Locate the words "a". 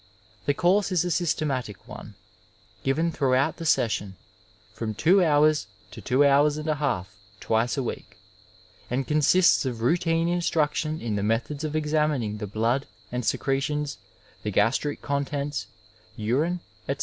6.67-6.73, 7.77-7.83